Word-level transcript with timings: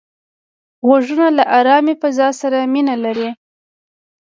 غوږونه 0.87 1.27
له 1.37 1.43
آرامې 1.57 1.93
فضا 2.01 2.29
سره 2.41 2.57
مینه 2.73 2.95
لري 3.03 3.29